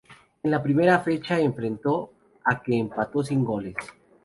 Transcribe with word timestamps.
En 0.41 0.49
la 0.49 0.63
primera 0.63 0.99
fecha 1.01 1.39
enfrentó 1.39 2.13
a 2.45 2.59
que 2.59 2.75
empató 2.75 3.21
sin 3.21 3.45
goles. 3.45 3.75